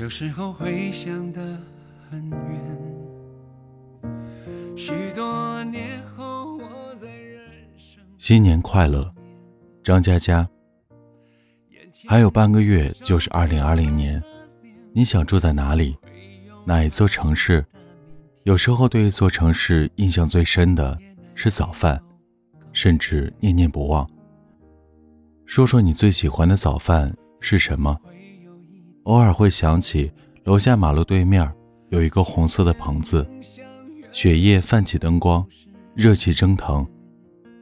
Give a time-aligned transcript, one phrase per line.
[0.00, 1.60] 有时候会想得
[2.08, 2.78] 很远。
[4.74, 7.42] 许多年后，我在人
[7.76, 9.14] 生新年快乐，
[9.84, 10.48] 张佳佳。
[12.08, 14.22] 还有半个月就是二零二零年，
[14.94, 15.94] 你想住在哪里？
[16.64, 17.62] 哪一座城市？
[18.44, 20.96] 有时候对一座城市印象最深的
[21.34, 22.02] 是早饭，
[22.72, 24.08] 甚至念念不忘。
[25.44, 27.94] 说说你最喜欢的早饭是什么？
[29.10, 30.08] 偶尔会想起
[30.44, 31.52] 楼下马路对面
[31.88, 33.28] 有一个红色的棚子，
[34.12, 35.44] 雪夜泛起灯光，
[35.96, 36.86] 热气蒸腾。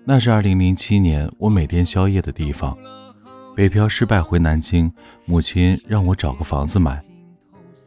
[0.05, 2.77] 那是2007年我每天宵夜的地方。
[3.57, 4.93] 北漂失败回南京，
[5.25, 7.03] 母亲让我找个房子买。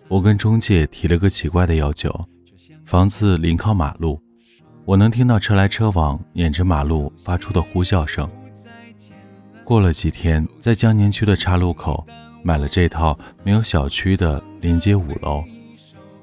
[0.07, 2.11] 我跟中介提了个奇怪的要求，
[2.83, 4.19] 房子临靠马路，
[4.85, 8.27] 我能听到车来车往沿着马路发出的呼啸声。
[9.63, 12.07] 过了几天，在江宁区的岔路口
[12.43, 15.43] 买了这套没有小区的临街五楼，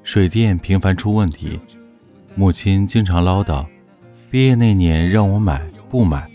[0.03, 1.61] 水电频繁出问题，
[2.35, 3.67] 母亲经常唠叨。
[4.31, 6.31] 毕业那年让我买不买，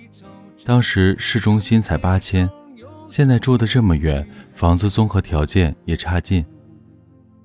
[0.65, 2.49] 当时市中心才八千，
[3.07, 6.43] 现在住的这么远，房子综合条件也差劲。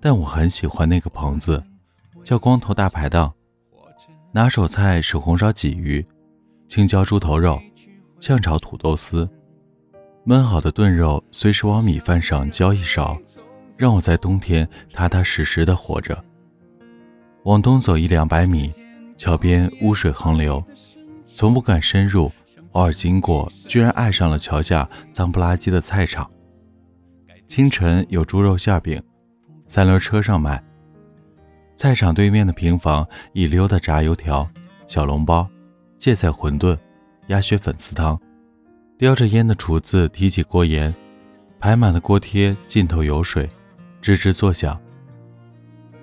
[0.01, 1.63] 但我很喜欢那个棚子，
[2.25, 3.33] 叫光头大排档，
[4.33, 6.07] 拿手菜是红烧鲫鱼、
[6.69, 7.61] 青椒猪头肉、
[8.21, 9.29] 炝炒土豆丝。
[10.29, 13.19] 焖好的炖肉随时往米饭上浇一勺，
[13.79, 16.23] 让我在冬天踏踏实实的活着。
[17.45, 18.71] 往东走一两百米，
[19.17, 20.63] 桥边污水横流，
[21.25, 22.31] 从不敢深入，
[22.73, 26.31] 偶尔经过，居然爱上了桥下脏不拉几的菜场。
[27.47, 29.03] 清晨有猪肉馅饼，
[29.67, 30.63] 三轮车上卖。
[31.75, 34.47] 菜场对面的平房一溜的炸油条、
[34.87, 35.49] 小笼包、
[35.97, 36.77] 芥菜馄饨、
[37.29, 38.21] 鸭血粉丝汤。
[38.99, 40.93] 叼着烟的厨子提起锅沿，
[41.61, 43.49] 排满了锅贴，尽头有水，
[44.03, 44.77] 吱吱作响。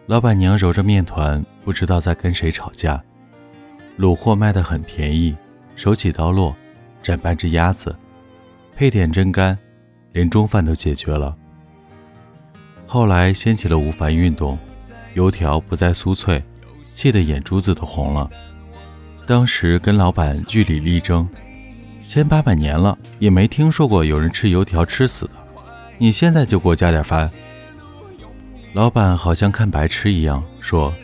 [0.05, 3.03] 老板娘揉着面团，不知道在跟谁吵架。
[3.99, 5.35] 卤货卖得很便宜，
[5.75, 6.55] 手起刀落，
[7.03, 7.93] 斩半只鸭子，
[8.77, 9.57] 配点蒸干，
[10.13, 11.35] 连中饭都解决了。
[12.87, 14.57] 后来掀起了无饭运动，
[15.15, 16.41] 油条不再酥脆，
[16.93, 18.29] 气得眼珠子都红了。
[19.25, 21.27] 当时跟老板据理力争。
[22.15, 25.33] 千八百年了，也没听说过有人吃油条吃死的。
[25.97, 27.29] 你现在就给我加点饭。
[28.71, 30.95] 老板好像看白痴一样说：“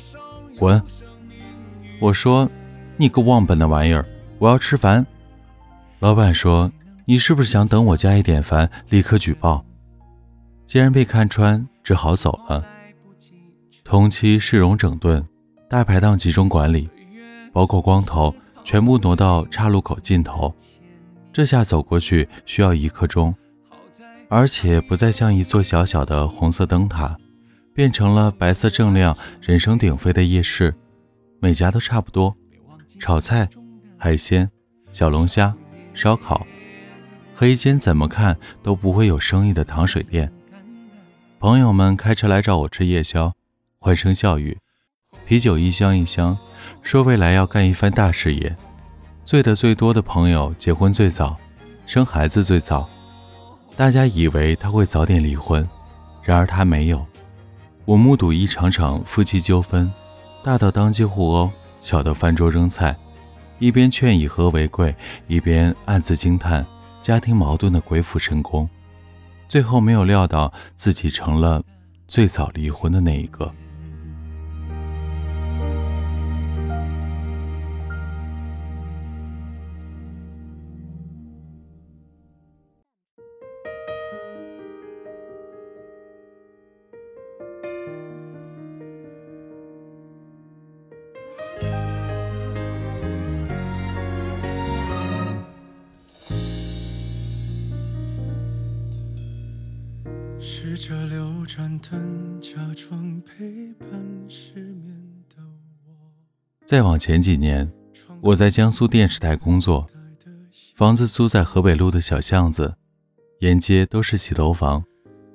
[0.57, 0.81] 滚！”
[1.99, 2.49] 我说
[2.95, 4.05] ：“你个忘本的玩意儿，
[4.39, 5.05] 我要吃饭。”
[5.99, 6.71] 老板说
[7.03, 9.65] ：“你是不是想等我加一点饭，立刻举报？”
[10.65, 12.65] 既然被看穿，只好走了。
[13.83, 15.27] 同期市容整顿，
[15.69, 16.89] 大排档集中管理，
[17.51, 18.33] 包括光头，
[18.63, 20.55] 全部挪到岔路口尽头。
[21.33, 23.33] 这下走过去需要一刻钟，
[24.27, 27.17] 而且不再像一座小小的红色灯塔，
[27.73, 30.73] 变成了白色锃亮、人声鼎沸的夜市。
[31.39, 32.35] 每家都差不多，
[32.99, 33.49] 炒菜、
[33.97, 34.49] 海鲜、
[34.91, 35.55] 小龙虾、
[35.93, 36.45] 烧烤，
[37.33, 40.31] 和一间怎么看都不会有生意的糖水店。
[41.39, 43.33] 朋友们开车来找我吃夜宵，
[43.79, 44.59] 欢声笑语，
[45.25, 46.37] 啤酒一箱一箱，
[46.83, 48.55] 说未来要干一番大事业。
[49.31, 51.37] 醉的最多的朋友结婚最早，
[51.85, 52.89] 生孩子最早，
[53.77, 55.65] 大家以为他会早点离婚，
[56.21, 57.05] 然而他没有。
[57.85, 59.89] 我目睹一场场夫妻纠纷，
[60.43, 61.49] 大到当街互殴，
[61.79, 62.93] 小到翻桌扔菜，
[63.57, 64.93] 一边劝以和为贵，
[65.27, 66.65] 一边暗自惊叹
[67.01, 68.69] 家庭矛盾的鬼斧神工，
[69.47, 71.63] 最后没有料到自己成了
[72.05, 73.49] 最早离婚的那一个。
[100.81, 103.87] 着流转灯，假装陪伴
[104.27, 104.91] 失眠
[105.29, 105.43] 的
[105.85, 106.65] 我。
[106.65, 107.71] 再往前几年，
[108.19, 109.87] 我在江苏电视台工作，
[110.73, 112.73] 房子租在河北路的小巷子，
[113.41, 114.83] 沿街都是洗头房。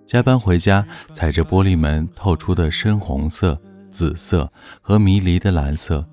[0.04, 3.56] 加班回家，踩着玻璃门透出的深红色、
[3.88, 6.04] 紫色和迷离的蓝色。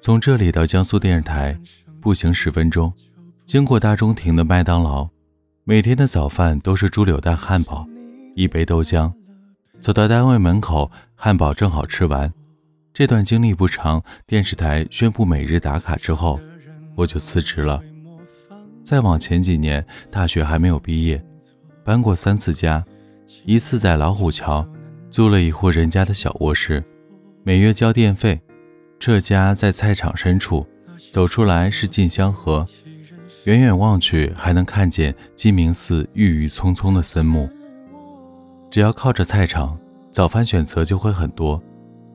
[0.00, 1.58] 从这里到江苏电视台，
[2.00, 2.92] 步行十分钟，
[3.44, 5.08] 经过大中庭的麦当劳，
[5.64, 7.84] 每天的早饭都是猪柳蛋汉堡。
[8.34, 9.12] 一杯豆浆，
[9.80, 12.32] 走到单位门口，汉堡正好吃完。
[12.94, 16.40] 这段经历不长，电视台宣布每日打卡之后，
[16.96, 17.82] 我就辞职了。
[18.82, 21.22] 再往前几年，大学还没有毕业，
[21.84, 22.84] 搬过三次家，
[23.44, 24.66] 一次在老虎桥，
[25.10, 26.82] 租了一户人家的小卧室，
[27.44, 28.40] 每月交电费。
[28.98, 30.66] 这家在菜场深处，
[31.12, 32.64] 走出来是晋香河，
[33.44, 37.50] 远远望去还能看见鸡鸣寺郁郁葱葱的森木。
[38.72, 39.78] 只要靠着菜场，
[40.10, 41.62] 早饭选择就会很多，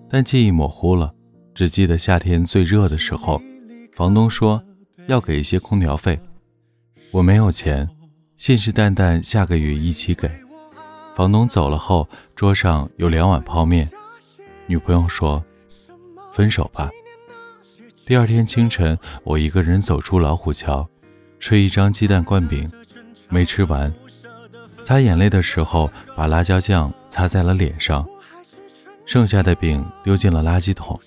[0.09, 1.13] 但记忆模糊了，
[1.53, 3.39] 只记得夏天最热的时候，
[3.95, 4.63] 房东说
[5.05, 6.19] 要给一些空调费，
[7.11, 7.87] 我没有钱，
[8.37, 10.27] 信誓旦旦下个月一起给。
[11.15, 13.87] 房东走了后，桌上有两碗泡面。
[14.65, 15.45] 女朋友说
[16.33, 16.89] ：“分手吧。”
[18.03, 20.89] 第二天清晨，我一个人走出老虎桥，
[21.39, 22.67] 吃一张鸡蛋灌饼，
[23.29, 23.93] 没吃完。
[24.87, 28.07] 擦眼泪的时候，把辣椒酱擦在了脸上，
[29.05, 30.97] 剩下的饼丢进了垃圾桶。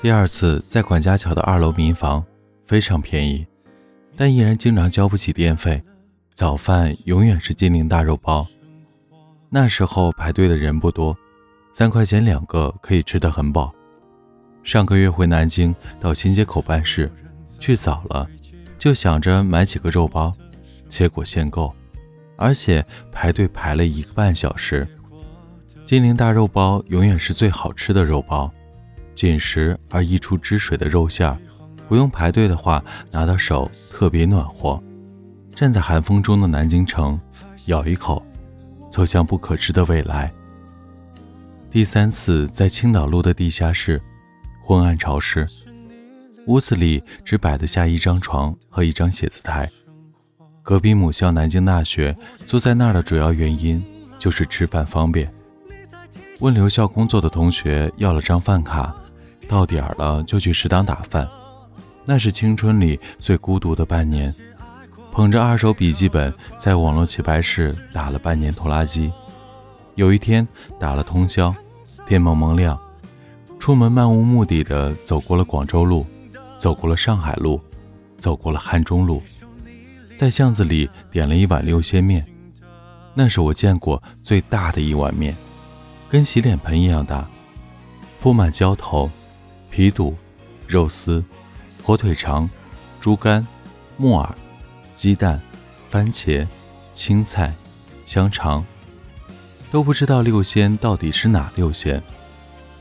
[0.00, 2.24] 第二次在管家桥的二楼民房，
[2.66, 3.46] 非常便宜，
[4.16, 5.80] 但依然经常交不起电费。
[6.34, 8.44] 早饭永远是金陵大肉包。
[9.48, 11.16] 那时候排队的人不多，
[11.70, 13.72] 三块钱两个可以吃得很饱。
[14.64, 17.12] 上个月回南京到新街口办事，
[17.60, 18.28] 去早了，
[18.76, 20.32] 就想着买几个肉包，
[20.88, 21.72] 结果限购，
[22.40, 24.88] 而且排队排了一个半小时。
[25.86, 28.50] 金陵大肉包永远是最好吃的肉包，
[29.14, 31.38] 紧实而溢出汁水的肉馅儿，
[31.86, 34.82] 不用排队的话，拿到手特别暖和。
[35.54, 37.20] 站在寒风中的南京城，
[37.66, 38.24] 咬一口。
[38.90, 40.32] 走向不可知的未来。
[41.70, 44.02] 第三次在青岛路的地下室，
[44.60, 45.46] 昏暗潮湿，
[46.46, 49.70] 屋子里只摆得下一张床和一张写字台。
[50.62, 52.14] 隔壁母校南京大学，
[52.46, 53.82] 坐在那儿的主要原因
[54.18, 55.32] 就是吃饭方便。
[56.40, 58.94] 问留校工作的同学要了张饭卡，
[59.48, 61.28] 到点儿了就去食堂打饭。
[62.04, 64.34] 那是青春里最孤独的半年。
[65.12, 69.12] 捧着二手笔记本，在网络棋牌室打了半年拖拉机。
[69.96, 70.46] 有一天
[70.78, 71.52] 打了通宵，
[72.06, 72.78] 天蒙蒙亮，
[73.58, 76.06] 出门漫无目的的走过了广州路，
[76.58, 77.60] 走过了上海路，
[78.18, 79.20] 走过了汉中路，
[80.20, 82.22] 在巷子里点了一碗六鲜面，
[83.14, 85.34] 那是我见过最大的一碗面，
[86.10, 87.26] 跟洗脸盆一样大，
[88.20, 89.10] 铺满浇头、
[89.70, 90.14] 皮肚、
[90.66, 91.24] 肉丝、
[91.82, 92.46] 火腿肠、
[93.00, 93.46] 猪肝、
[93.96, 94.36] 木耳。
[94.94, 95.40] 鸡蛋、
[95.88, 96.46] 番茄、
[96.92, 97.54] 青菜、
[98.04, 98.62] 香肠，
[99.70, 102.02] 都不知道六鲜到底是哪六鲜。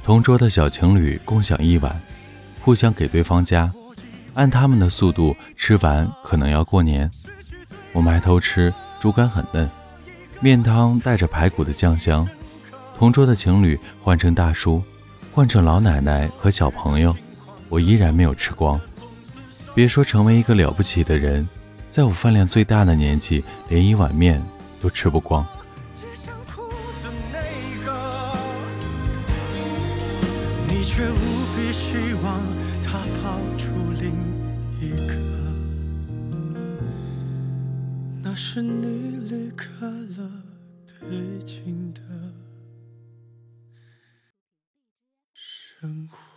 [0.03, 2.01] 同桌的小情侣共享一碗，
[2.59, 3.71] 互相给对方夹，
[4.33, 7.09] 按他们的速度吃完可能要过年。
[7.91, 9.69] 我埋头吃，猪肝很嫩，
[10.39, 12.27] 面汤带着排骨的酱香。
[12.97, 14.83] 同桌的情侣换成大叔，
[15.33, 17.15] 换成老奶奶和小朋友，
[17.69, 18.79] 我依然没有吃光。
[19.73, 21.47] 别说成为一个了不起的人。
[21.89, 24.41] 在我饭量最大的年纪，连一碗面
[24.81, 25.45] 都吃不光。
[38.41, 40.31] 是你离开了
[40.87, 42.01] 北京的
[45.33, 46.28] 生活。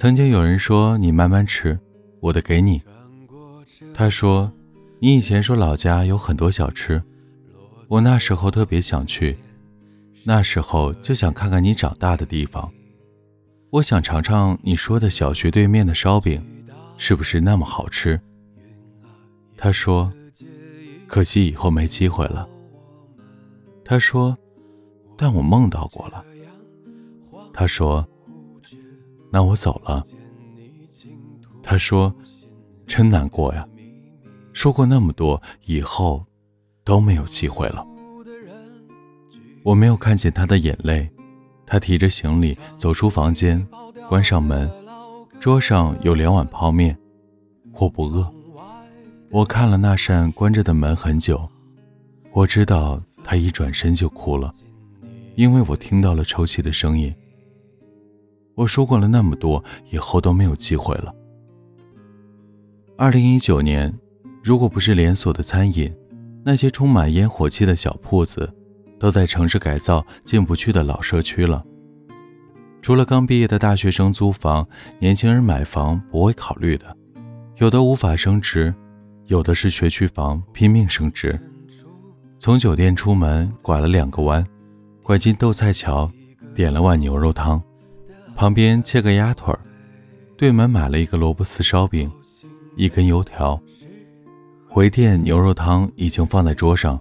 [0.00, 1.78] 曾经有人说你慢慢吃，
[2.20, 2.80] 我的给你。
[3.92, 4.50] 他说，
[4.98, 7.02] 你以前说老家有很多小吃，
[7.86, 9.36] 我那时候特别想去，
[10.24, 12.72] 那时候就想看看你长大的地方，
[13.68, 16.42] 我想尝尝你说的小学对面的烧饼，
[16.96, 18.18] 是不是那么好吃？
[19.54, 20.10] 他说，
[21.06, 22.48] 可惜以后没机会了。
[23.84, 24.34] 他说，
[25.18, 26.24] 但我梦到过了。
[27.52, 28.08] 他说。
[29.30, 30.04] 那我走了。
[31.62, 32.12] 他说
[32.86, 33.66] ：“真难过呀，
[34.52, 36.24] 说过那么多，以后
[36.84, 37.86] 都没有机会了。”
[39.62, 41.08] 我没有看见他的眼泪。
[41.66, 43.64] 他提着行李走出房间，
[44.08, 44.68] 关上门。
[45.38, 46.98] 桌上有两碗泡面，
[47.74, 48.28] 我不饿。
[49.30, 51.48] 我看了那扇关着的门很久。
[52.32, 54.52] 我知道他一转身就哭了，
[55.36, 57.14] 因为我听到了抽泣的声音。
[58.60, 61.14] 我说过了那么多，以后都没有机会了。
[62.98, 63.90] 二零一九年，
[64.42, 65.90] 如果不是连锁的餐饮，
[66.44, 68.52] 那些充满烟火气的小铺子，
[68.98, 71.64] 都在城市改造进不去的老社区了。
[72.82, 76.94] 除了刚毕业的大学生租房，年轻人买房不会考虑的，
[77.56, 78.74] 有的无法升值，
[79.24, 81.40] 有的是学区房拼命升值。
[82.38, 84.46] 从酒店出门，拐了两个弯，
[85.02, 86.10] 拐进豆菜桥，
[86.54, 87.62] 点了碗牛肉汤，
[88.40, 89.60] 旁边切个鸭腿儿，
[90.34, 92.10] 对门买了一个萝卜丝烧饼，
[92.74, 93.60] 一根油条。
[94.66, 96.98] 回店牛肉汤已经放在桌上，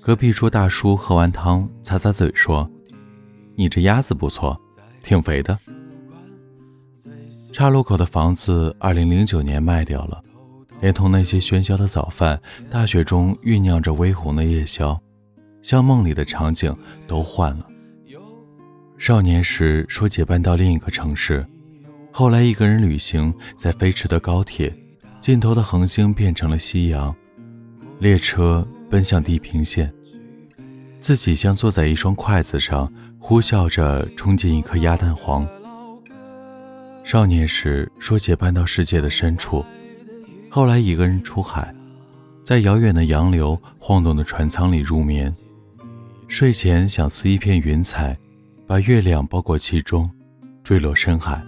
[0.00, 2.68] 隔壁桌大叔喝完汤，擦擦嘴说
[3.54, 4.60] ：“你这鸭子不错。”
[5.00, 5.56] 挺肥的。
[7.52, 10.20] 岔路口的房子，二零零九年卖掉了，
[10.80, 15.00] 连同那些喧嚣的早饭、大雪中酝酿着微红的夜宵，
[15.62, 17.64] 像梦里的场景都换了。
[18.98, 21.46] 少年时说结伴到另一个城市，
[22.12, 24.74] 后来一个人旅行，在飞驰的高铁，
[25.20, 27.14] 尽头的恒星变成了夕阳，
[28.00, 29.92] 列车奔向地平线，
[30.98, 32.92] 自己像坐在一双筷子上。
[33.20, 35.46] 呼啸着冲进一颗鸭蛋黄。
[37.02, 39.62] 少年时说结伴到世界的深处，
[40.48, 41.74] 后来一个人出海，
[42.44, 45.34] 在遥远的洋流晃动的船舱里入眠。
[46.28, 48.16] 睡前想撕一片云彩，
[48.68, 50.08] 把月亮包裹其中，
[50.62, 51.42] 坠落深海，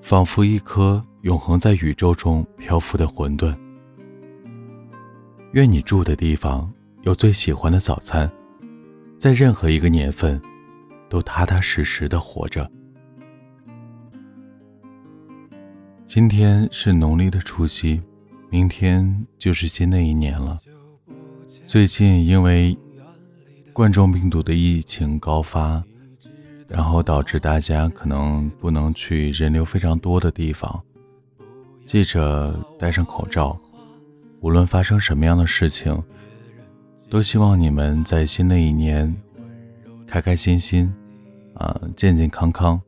[0.00, 3.54] 仿佛一颗永恒在宇宙中漂浮的混沌。
[5.52, 8.28] 愿你住的地方有最喜欢的早餐，
[9.18, 10.40] 在任何一个年份。
[11.06, 12.68] 都踏踏实实的活着。
[16.06, 18.02] 今天是农历的除夕，
[18.50, 20.58] 明天就是新的一年了。
[21.66, 22.76] 最近因为
[23.72, 25.84] 冠状病毒的疫情高发，
[26.68, 30.82] 然后导致大家可能不能去人流非常多的地方，
[31.84, 33.58] 记着戴上口罩。
[34.40, 36.02] 无论发生什么样的事情，
[37.08, 39.14] 都希望你们在新的一年
[40.06, 40.92] 开开心心。
[41.54, 42.80] 啊，健健康康，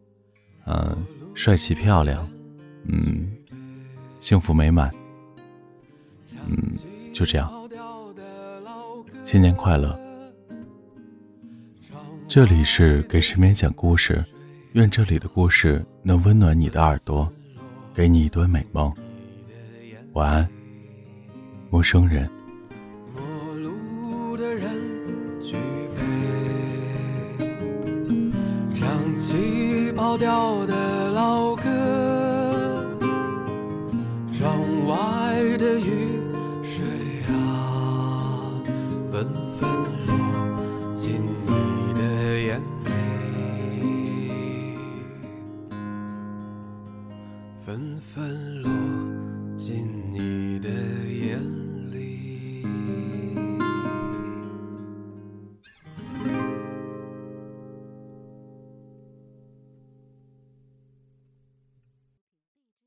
[0.64, 0.96] 嗯，
[1.36, 2.28] 帅气漂亮，
[2.88, 3.30] 嗯，
[4.18, 4.92] 幸福美满，
[6.48, 6.72] 嗯，
[7.12, 7.48] 就这样，
[9.22, 9.96] 新年快乐！
[12.28, 14.22] 这里是给失眠讲故事，
[14.72, 17.32] 愿这里的故事能温暖你的耳朵，
[17.94, 18.92] 给你一段美梦。
[20.12, 20.48] 晚安，
[21.70, 22.28] 陌生人。
[28.74, 32.98] 唱起跑调的老歌，
[34.32, 36.18] 窗外的雨
[36.64, 36.84] 水
[37.32, 38.50] 啊，
[39.12, 39.24] 纷
[39.58, 39.65] 纷
[48.16, 48.45] Teufel.